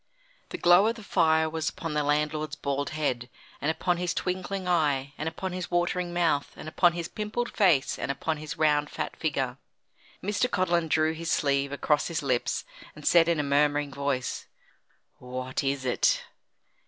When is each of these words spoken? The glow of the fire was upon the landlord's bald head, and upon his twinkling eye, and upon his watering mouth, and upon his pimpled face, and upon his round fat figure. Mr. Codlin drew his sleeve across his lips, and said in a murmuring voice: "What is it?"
The 0.49 0.57
glow 0.57 0.87
of 0.87 0.95
the 0.95 1.03
fire 1.03 1.47
was 1.47 1.69
upon 1.69 1.93
the 1.93 2.03
landlord's 2.03 2.55
bald 2.55 2.89
head, 2.89 3.29
and 3.61 3.69
upon 3.69 3.97
his 3.97 4.15
twinkling 4.15 4.67
eye, 4.67 5.13
and 5.15 5.29
upon 5.29 5.51
his 5.53 5.69
watering 5.69 6.11
mouth, 6.11 6.53
and 6.55 6.67
upon 6.67 6.93
his 6.93 7.07
pimpled 7.07 7.51
face, 7.53 7.99
and 7.99 8.09
upon 8.09 8.37
his 8.37 8.57
round 8.57 8.89
fat 8.89 9.15
figure. 9.15 9.59
Mr. 10.23 10.49
Codlin 10.49 10.87
drew 10.87 11.13
his 11.13 11.29
sleeve 11.29 11.71
across 11.71 12.07
his 12.07 12.23
lips, 12.23 12.65
and 12.95 13.05
said 13.05 13.27
in 13.27 13.39
a 13.39 13.43
murmuring 13.43 13.93
voice: 13.93 14.47
"What 15.19 15.63
is 15.63 15.85
it?" 15.85 16.23